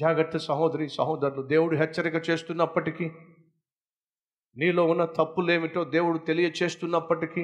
జాగ్రత్త 0.00 0.36
సహోదరి 0.36 0.88
సహోదరులు 0.88 1.42
దేవుడు 1.42 1.76
హెచ్చరిక 1.76 2.30
చేస్తున్నప్పటికీ 2.30 3.10
నీలో 4.56 4.86
ఉన్న 4.86 5.04
తప్పులేమిటో 5.04 5.84
దేవుడు 5.84 6.18
తెలియచేస్తున్నప్పటికీ 6.18 7.42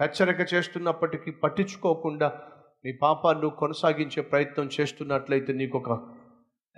హెచ్చరిక 0.00 0.54
చేస్తున్నప్పటికీ 0.54 1.30
పట్టించుకోకుండా 1.30 2.42
నీ 2.84 2.92
పాపాన్ని 3.02 3.50
కొనసాగించే 3.50 4.22
ప్రయత్నం 4.22 4.70
చేస్తున్నట్లయితే 4.80 5.52
నీకు 5.52 5.78
ఒక 5.78 5.92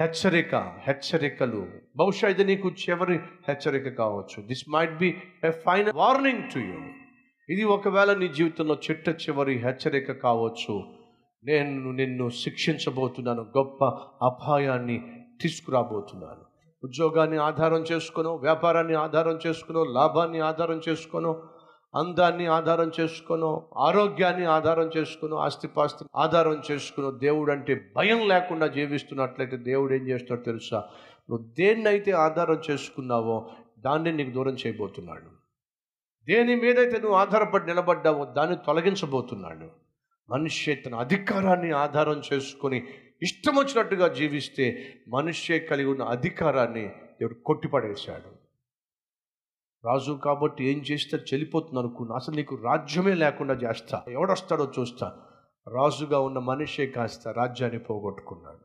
హెచ్చరిక 0.01 0.55
హెచ్చరికలు. 0.55 1.67
బహుశా 1.97 2.29
ఇది 2.29 2.45
నీకు 2.45 2.69
చివరి 2.69 3.17
హెచ్చరిక 3.49 3.89
కావచ్చు. 3.89 4.43
This 4.43 4.65
might 4.69 4.99
be 4.99 5.23
a 5.45 5.51
final 5.51 5.93
warning 5.95 6.43
to 6.55 6.59
you 6.59 6.81
ఇది 7.49 7.65
ఒకవేళ 7.65 8.15
నీ 8.15 8.29
జీవితంలో 8.29 8.75
చిట్ట 8.75 9.09
చివరి 9.09 9.59
హెచ్చరిక 9.59 10.13
కావచ్చు. 10.13 11.04
నేను 11.47 11.91
నిన్ను 11.91 12.31
శిక్షించబోతున్నాను 12.31 13.43
గొప్ప 13.43 13.85
అపాయాన్ని 14.25 15.25
తీసుకురాబోతున్నాను. 15.43 16.45
ఉద్యోగాన్ని 16.85 17.37
ఆధారం 17.37 17.81
చేసుకునో 17.81 18.35
వ్యాపారాన్ని 18.35 18.95
ఆధారం 18.95 19.39
చేసుకునో 19.47 19.85
లాభాన్ని 19.85 20.41
ఆధారం 20.41 20.81
చేసుకును 20.89 21.43
అందాన్ని 21.95 22.47
ఆధారం 22.47 22.91
చేసుకునో 23.01 23.71
ఆరోగ్యాన్ని 23.77 24.45
ఆధారం 24.45 24.91
చేసుకునో 24.97 25.37
ఆస్తిపాస్తి 25.37 26.05
ఆధారం 26.17 26.63
చేసుకును 26.71 27.11
దేవుడు 27.11 27.53
అంటే 27.53 27.93
భయం 27.97 28.29
లేకుండా 28.29 28.67
జీవిస్తున్నట్లయితే 28.67 29.57
దేవుడు 29.57 29.95
ఏం 29.95 30.09
చేస్తాడో 30.09 30.43
తెలుసా? 30.43 30.85
నువ్వు 31.31 31.47
దేన్నైతే 31.59 32.11
ఆధారం 32.11 32.63
చేసుకున్నావో 32.71 33.51
దాన్ని 33.79 34.13
నీకు 34.13 34.31
దూరం 34.31 34.55
చేయబోతున్నాడు. 34.55 35.45
దేని 36.27 36.55
మీదైతే 36.55 36.99
నువ్వు 36.99 37.17
ఆధారపడి 37.17 37.67
నిలబడ్డావో 37.67 38.25
దాన్ని 38.25 38.57
తొలగించబోతున్నాడు. 38.57 39.84
మనిషి 40.31 40.75
తన 40.75 40.95
అధికారాన్ని 40.95 41.71
ఆధారం 41.71 42.23
చేసుకొని 42.33 42.85
ఇష్టం 43.23 43.57
వచ్చినట్టుగా 43.57 44.09
జీవిస్తే 44.09 44.95
మనిషే 45.09 45.59
కలిగి 45.59 45.87
ఉన్న 45.87 46.03
అధికారాన్ని 46.03 46.89
దేవుడు 46.89 47.35
కొట్టిపడేశాడు. 47.35 48.45
రాజు 49.85 50.21
కాబట్టి 50.25 50.65
ఏం 50.65 50.79
చేస్తే 50.79 51.17
చెలిపోతుంది 51.17 51.79
అనుకున్నా 51.79 52.15
అసలు 52.15 52.35
నీకు 52.35 52.57
రాజ్యమే 52.57 53.15
లేకుండా 53.15 53.55
చేస్తా 53.55 54.03
ఎవడొస్తాడో 54.09 54.73
చూస్తా. 54.79 55.27
రాజుగా 55.75 56.21
ఉన్న 56.21 56.39
మనిషే 56.39 56.87
కాస్త 56.87 57.29
రాజ్యాన్ని 57.29 57.79
పోగొట్టుకున్నాడు. 57.79 58.65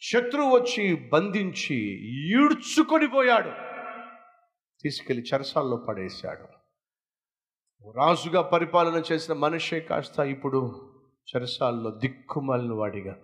శత్రువు 0.00 0.58
వచ్చి 0.58 0.94
బంధించి 0.94 1.76
ఈడ్చుకొని 2.28 3.08
పోయాడు. 3.08 3.50
తీసుకెళ్ళి 4.82 5.26
చెరసాల్లో 5.34 5.76
పడేశాడు. 5.76 6.59
రాజుగా 7.88 8.42
పరిపాలన 8.42 9.02
చేసిన 9.12 9.34
మనిషే 9.34 9.80
కాస్త 9.80 10.20
ఇప్పుడు 10.20 10.90
చెరసాల్లో 11.36 11.90
దిక్కుమాలిన 11.90 12.72
వాడిగా 12.72 13.16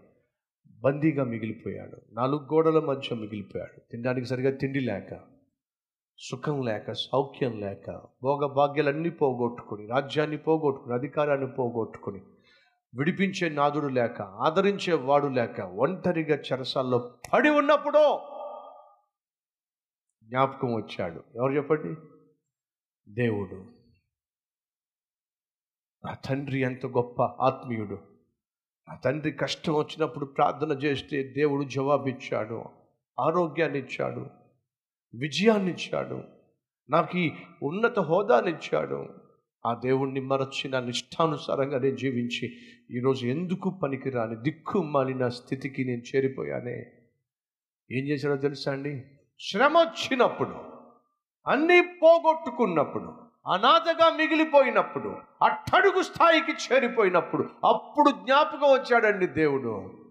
బందీగా 0.71 1.25
మిగిలిపోయాడు. 1.25 1.97
నాలుగు 2.13 2.43
గోడల 2.43 2.79
మధ్య 2.79 3.17
మిగిలిపోయాడు. 3.17 3.81
తినడానికి 3.81 4.27
సరిగా 4.27 4.51
తిండి 4.51 4.81
లేక 4.81 5.21
సుఖం 6.19 6.63
లేక 6.63 6.93
సౌఖ్యం 6.93 7.61
లేక 7.61 7.91
భోగభాగ్యాలన్నీ 8.23 9.11
పోగొట్టుకుని 9.11 9.87
రాజ్యాన్ని 9.87 10.37
పోగొట్టుకుని 10.37 10.95
అధికారాన్ని 10.95 11.47
పోగొట్టుకుని 11.47 12.21
విడిపించే 12.95 13.49
నాదుడు 13.49 13.87
లేక 13.87 14.23
ఆదరించే 14.23 14.93
వాడు 14.93 15.27
లేక 15.27 15.61
ఒంటరిగా 15.61 16.37
చెరసాల్లో 16.37 17.15
పడి 17.33 17.51
ఉన్నప్పుడు 17.51 18.19
జ్ఞాపకం 20.25 20.75
వచ్చాడు. 20.75 21.23
ఎవరు 21.37 21.53
చెప్పండి? 21.53 22.01
దేవుడు. 23.09 23.76
నా 26.07 26.15
తండ్రి 26.15 26.61
ఎంత 26.61 26.87
గొప్ప 26.87 27.23
ఆత్మీయుడు. 27.23 27.99
నా 28.89 28.95
తండ్రి 28.95 29.33
కష్టం 29.33 29.75
వచ్చినప్పుడు 29.75 30.25
ప్రార్థన 30.25 30.73
చేస్తే 30.73 31.23
దేవుడు 31.23 31.65
జవాబిచ్చాడు 31.65 32.65
ఆరోగ్యాన్ని 33.21 33.79
ఇచ్చాడు 33.79 34.27
విజయాన్ని 35.15 35.71
ఇచ్చాడు 35.71 36.23
నాకు 36.91 37.19
ఈ 37.19 37.31
ఉన్నత 37.63 37.99
హోదాని 37.99 38.51
ఇచ్చాడు 38.51 39.09
ఆ 39.67 39.75
దేవుణ్ణి 39.75 40.21
మరచి 40.21 40.69
నా 40.69 40.81
నిష్టానుసారంగా 40.81 41.79
నేను 41.79 41.97
జీవించి 41.97 42.57
ఈరోజు 42.91 43.27
ఎందుకు 43.27 43.71
పనికిరాని 43.71 44.37
దిక్కు 44.37 44.83
మాలిన 44.83 45.29
స్థితికి 45.29 45.85
నేను 45.85 46.03
చేరిపోయానే? 46.17 46.87
ఏం 47.91 48.05
చేశాడో 48.05 48.37
తెలుసా 48.37 48.73
అండి? 48.73 49.05
శ్రమ 49.41 49.79
వచ్చినప్పుడు 49.79 50.55
అన్నీ 51.47 51.81
పోగొట్టుకున్నప్పుడు 51.81 53.26
అనాథగా 53.53 54.11
మిగిలిపోయినప్పుడు 54.17 55.17
అట్టడుగు 55.45 56.03
స్థాయికి 56.03 56.53
చేరిపోయినప్పుడు 56.53 57.51
అప్పుడు 57.65 58.11
జ్ఞాపకం 58.11 58.73
వచ్చాడండి 58.73 59.27
దేవుడు. 59.27 60.03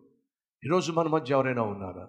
ఈరోజు 0.65 0.91
మన 0.91 1.07
మధ్య 1.07 1.33
ఎవరైనా 1.33 1.61
ఉన్నారా? 1.61 2.07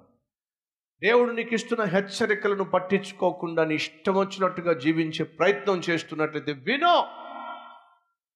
దేవుడు 1.02 1.30
నీకు 1.30 1.54
ఇస్తున్న 1.54 1.84
హెచ్చరికలను 1.84 2.64
పట్టించుకోకుండా 2.64 3.64
నీ 3.64 3.74
ఇష్టం 3.74 4.14
వచ్చినట్టుగా 4.14 4.72
జీవించే 4.72 5.24
ప్రయత్నం 5.24 5.82
చేస్తున్నట్లయితే 5.90 6.52
వినో. 6.52 7.06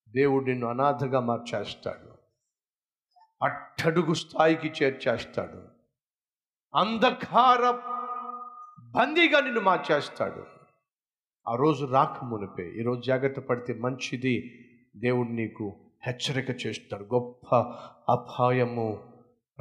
దేవుడు 0.08 0.44
నిన్ను 0.44 0.66
అనాథగా 0.66 1.20
మార్చేస్తాడు. 1.20 2.10
అట్టడుగు 3.44 4.14
స్థాయికి 4.14 4.84
చేర్చేస్తాడు. 4.84 5.68
అంధకార 6.76 7.70
బందీగా 8.80 9.40
నిన్ను 9.40 9.60
మార్చేస్తాడు. 9.60 10.59
ఆ 11.50 11.54
రోజు 11.54 11.84
రాక 11.86 12.24
మునిపే 12.24 12.70
ఈరోజు 12.70 13.00
జాగ్రత్త 13.00 13.40
పడితే 13.40 13.74
మంచిది. 13.74 14.60
దేవుడు 14.96 15.28
నీకు 15.28 15.76
హెచ్చరిక 16.06 16.66
చేస్తాడు. 16.66 17.04
గొప్ప 17.04 17.56
అపాయము 18.08 19.04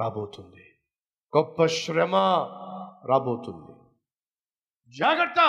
రాబోతుంది. 0.00 0.64
గొప్ప 1.36 1.66
శ్రమ 1.66 2.16
రాబోతుంది. 3.06 3.72
జాగ్రత్త! 4.88 5.40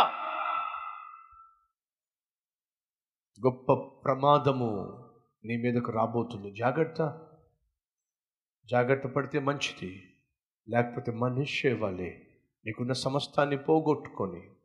గొప్ప 3.39 3.73
ప్రమాదము 3.73 4.99
నీ 5.45 5.57
మీదకు 5.57 5.91
రాబోతుంది. 5.91 6.51
జాగ్రత్త! 6.51 7.01
జాగ్రత్త 8.69 9.07
పడితే 9.07 9.39
మంచిది. 9.39 10.11
లేకపోతే 10.69 11.11
మనిషి 11.11 11.73
వాళ్ళే 11.73 12.27
నీకున్న 12.65 12.93
సమస్తాన్ని 12.93 13.57
పోగొట్టుకొని 13.57 14.60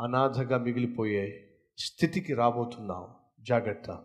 అనాథగా 0.00 0.58
మిగిలిపోయే 0.58 1.50
స్థితికి 1.78 2.34
రాబోతున్నావు 2.34 3.08
జాగ్రత్త. 3.40 4.04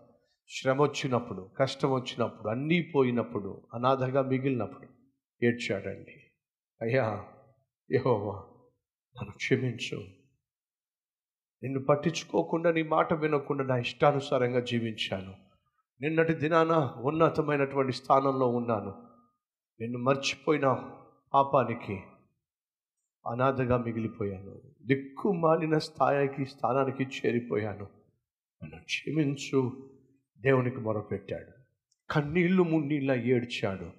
శ్రమ 0.50 0.81
వచ్చినప్పుడు 0.81 1.50
కష్టం 1.58 1.92
వచ్చినప్పుడు 1.92 2.50
అన్నీ 2.50 2.81
పోయినప్పుడు 2.81 3.68
అనాథగా 3.74 4.22
మిగిలినప్పుడు 4.22 4.88
ఏడ్చాడండి. 5.46 6.24
అయ్యా 6.82 7.26
యహోవా 7.92 8.36
నన్ను 9.18 9.32
క్షమించు. 9.32 9.98
నిన్ను 11.64 11.86
పట్టించుకోకుండా 11.86 12.72
నీ 12.72 12.84
మాట 12.84 13.14
వినకుండా 13.14 13.64
నా 13.64 13.78
ఇష్టానుసారంగా 13.78 14.59
జీవించాను. 14.59 15.34
నిన్నటి 16.02 16.34
దినాన 16.34 16.94
ఉన్నతమైనటువంటి 17.02 17.94
స్థానంలో 17.94 18.48
ఉన్నాను. 18.48 19.08
నిన్ను 19.80 20.00
మర్చిపోయిన 20.00 20.92
పాపానికి 21.34 22.02
అనాథగా 23.28 23.78
మిగిలిపోయాను. 23.78 24.56
దిక్కు 24.85 25.31
మాలిన 25.31 25.78
స్థాయికి 25.78 26.45
స్థానానికి 26.45 27.03
చేరిపోయాను. 27.03 27.88
నన్ను 28.63 28.79
క్షమించు. 28.84 29.89
దేవునికి 30.41 30.78
మొరపెట్టాడు. 30.78 31.51
కన్నీళ్ళు 32.09 32.63
మున్నీళ్ళ 32.63 33.11
ఏడ్చాడు. 33.11 33.91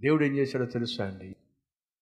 దేవుడు 0.00 0.24
ఏం 0.24 0.36
చేశాడో 0.36 0.64
తెలుసా 0.64 1.06
అండి? 1.06 1.36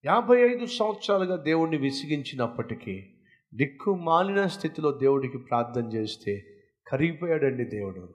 యాభై 0.07 0.41
ఐదు 0.41 0.67
సంవత్సరాలుగా 0.67 1.37
దేవుణ్ణి 1.37 1.77
విసిగించినప్పటికీ 1.77 3.07
దిక్కు 3.55 3.95
మాలిన 3.95 4.47
స్థితిలో 4.47 4.93
దేవుడికి 4.93 5.39
ప్రార్థన 5.39 5.85
చేస్తే 5.85 6.45
కరిగిపోయాడండి 6.87 7.65
దేవుడు. 7.65 8.15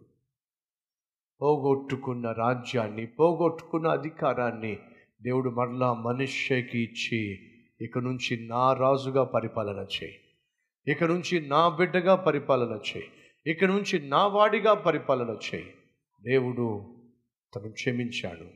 పోగొట్టుకున్న 1.42 2.32
రాజ్యాన్ని 2.32 3.06
పోగొట్టుకున్న 3.06 3.88
అధికారాన్ని 3.88 4.80
దేవుడు 5.22 5.50
మరలా 5.50 5.94
మనుష్యకి 5.94 6.80
ఇచ్చి 6.80 7.40
ఇక 7.82 7.98
నుంచి 7.98 8.48
నా 8.48 8.74
రాజుగా 8.74 9.24
పరిపాలన 9.24 9.80
చేయి. 9.80 10.20
ఇక 10.92 11.04
నుంచి 11.04 11.48
నా 11.48 11.70
బిడ్డగా 11.70 12.16
పరిపాలన 12.16 12.72
చేయి. 12.72 13.08
ఇక 13.52 13.64
నుంచి 13.64 14.10
నా 14.10 14.28
వాడిగా 14.28 14.74
పరిపాలన 14.74 15.38
చేయి. 15.54 15.74
దేవుడు 16.24 16.96
తను 17.56 17.72
క్షమించాడు. 17.72 18.48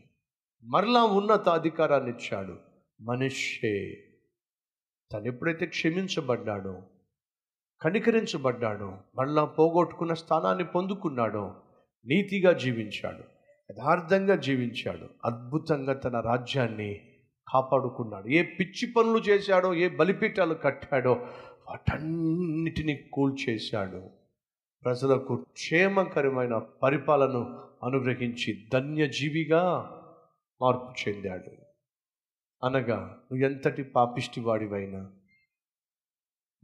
మరలా 0.64 1.04
ఉన్నత 1.04 1.50
అధికారాన్ని 1.50 2.10
ఇచ్చాడు. 2.10 2.58
మనిషే 3.02 4.04
తను 5.14 5.26
ఎప్పుడైతే 5.26 5.66
క్షమించబడ్డాడో 5.66 6.82
కనికరించబడ్డాడో 7.82 8.98
మళ్ళా 9.18 9.46
పోగొట్టుకున్న 9.46 10.14
స్థానాన్ని 10.14 10.64
పొందుకున్నాడో 10.64 11.56
నీతిగా 12.06 12.54
జీవించాడు. 12.54 13.24
యథార్థంగా 13.72 14.36
జీవించాడు. 14.36 15.10
అద్భుతంగా 15.26 15.94
తన 15.94 16.20
రాజ్యాన్ని 16.20 17.11
కాపాడుకున్నాడు. 17.53 18.27
ఏ 18.27 18.44
పిచ్చి 18.44 18.92
పనులు 18.92 19.18
చేశాడో 19.18 19.74
ఏ 19.74 19.88
బలిపీఠాలు 19.88 20.53
కట్టాడో 20.53 21.12
వాటన్నిటిని 21.69 22.95
కూల్చేశాడు. 23.13 24.09
ప్రజలకు 24.83 25.36
క్షేమకరమైన 25.36 26.57
పరిపాలన 26.57 27.59
అనుగ్రహించి 27.83 28.68
ధన్యజీవిగా 28.74 29.63
మార్పు 30.62 31.09
చెందాడు. 31.09 31.51
అనగా 32.65 32.98
నువ్వు 32.98 33.45
ఎంతటి 33.45 33.83
పాపిష్టి 33.83 34.42
వాడివైనా 34.42 35.09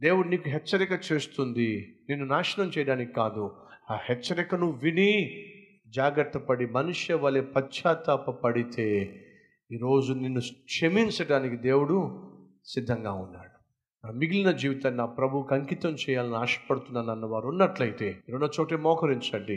దేవుడు 0.00 0.28
నీకు 0.28 0.48
హెచ్చరిక 0.48 0.92
చేస్తుంది 1.12 1.98
నిన్ను 2.08 2.26
నాశనం 2.26 2.70
చేయడానికి 2.78 3.12
కాదు. 3.12 3.56
ఆ 3.90 3.94
హెచ్చరికను 3.94 4.70
విని 4.70 5.44
జాగ్రత్త 5.88 6.38
పడి 6.38 6.66
మనుష్య 6.66 7.14
వలె 7.14 7.40
పశ్చాత్తాప 7.40 8.30
పడితే 8.30 9.14
ఈరోజు 9.72 10.12
నిన్ను 10.12 10.40
క్షమించడానికి 10.40 11.56
దేవుడు 11.56 12.22
సిద్ధంగా 12.64 13.12
ఉన్నాడు. 13.12 13.58
నా 14.06 14.12
మిగిలిన 14.12 14.50
జీవితాన్ని 14.50 14.98
నా 14.98 15.06
ప్రభువుకి 15.06 15.54
అంకితం 15.54 15.90
చేయాలని 15.90 16.36
ఆశపడుతున్నాను 16.36 17.10
అన్నవారు 17.10 17.48
ఉన్నట్లయితే 17.48 18.22
రెండో 18.28 18.48
చోటే 18.60 18.76
మోకరించండి. 18.76 19.56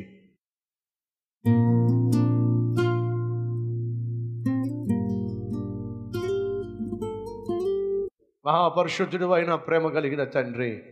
మహాపరిశుద్ధుడు 8.45 9.25
అయిన 9.25 9.55
ప్రేమ 9.55 9.87
కలిగిన 9.87 10.23
తండ్రి 10.23 10.83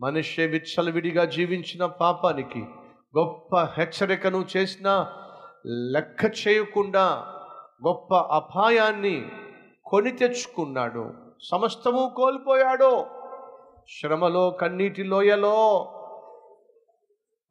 మనిషి 0.00 0.46
విచ్చలవిడిగా 0.46 1.24
జీవించిన 1.24 1.86
పాపానికి 1.86 2.60
గొప్ప 3.18 3.56
హెచ్చరికను 3.56 4.46
చేసిన 4.56 5.06
లెక్క 5.66 6.48
చేయకుండా 6.48 7.36
గొప్ప 7.86 8.14
అపాయాన్ని 8.14 9.30
కొని 9.84 10.10
తెచ్చుకున్నాడు. 10.10 11.14
సమస్తము 11.42 12.14
కోల్పోయాడు. 12.16 13.06
శ్రమలో 13.88 14.50
కన్నీటి 14.50 15.04
లోయలో 15.04 15.96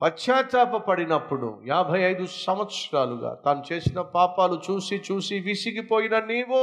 పశ్చాత్తాప 0.02 0.76
పడినప్పుడు 0.76 1.60
యాభై 1.68 2.02
ఐదు 2.02 2.26
సంవత్సరాలుగా 2.26 3.34
తాను 3.46 3.64
చేసిన 3.74 4.02
పాపాలు 4.02 4.62
చూసి 4.72 5.02
చూసి 5.12 5.40
విసిగిపోయిన 5.40 6.20
నీవు 6.20 6.62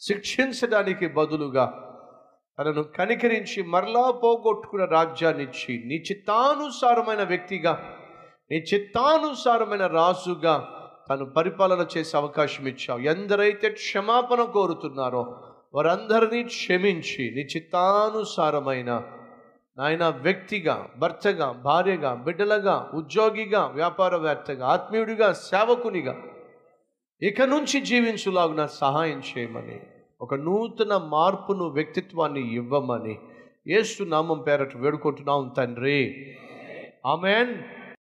శిక్షించడానికి 0.00 1.06
బదులుగా 1.08 1.64
తనను 2.58 2.82
కనికరించి 2.82 3.62
మరలా 3.62 4.10
పోగొట్టుకున్న 4.10 4.84
రాజ్యాన్నిచ్చి 4.84 5.82
నీ 5.86 5.94
చిత్తానుసారమైన 5.94 7.22
వ్యక్తిగా 7.22 7.72
నీ 8.50 8.56
చిత్తానుసారమైన 8.56 9.86
రాజుగా 9.86 10.79
తను 11.10 11.24
పరిపాలన 11.24 11.86
చేసే 11.98 12.16
అవకాశం 12.16 12.68
ఇచ్చావు. 12.68 13.00
ఎందరైతే 13.00 13.70
క్షమాపణ 13.70 14.42
కోరుతున్నారో 14.42 15.22
వారందరినీ 15.74 16.42
క్షమించి 16.42 17.30
నీ 17.34 17.40
చిత్తానుసారమైన 17.40 19.02
నాయన 19.78 20.08
వ్యక్తిగా 20.08 20.88
భర్తగా 20.98 21.52
భార్యగా 21.52 22.14
బిడ్డలగా 22.14 22.90
ఉద్యోగిగా 22.94 23.66
వ్యాపారవేత్తగా 23.66 24.66
ఆత్మీయుడిగా 24.66 25.32
సేవకునిగా 25.32 26.14
ఇక 27.22 27.42
నుంచి 27.42 27.80
జీవించులాగున 27.80 28.66
సహాయం 28.66 29.22
చేయమని 29.30 29.80
ఒక 30.20 30.34
నూతన 30.34 30.96
మార్పును 30.96 31.64
వ్యక్తిత్వాన్ని 31.64 32.54
ఇవ్వమని 32.54 33.18
ఏసు 33.68 34.02
నామం 34.02 34.38
పేరట 34.38 34.76
వేడుకుంటున్నాం 34.76 35.54
తండ్రి. 35.56 36.26
ఆమెన్. 37.06 37.79